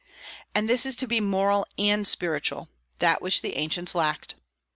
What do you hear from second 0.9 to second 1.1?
to